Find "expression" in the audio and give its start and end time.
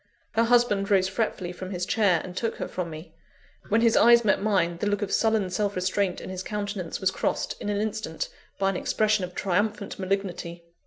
8.77-9.23